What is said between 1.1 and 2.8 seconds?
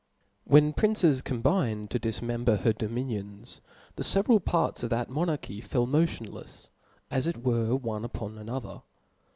combined to difmember her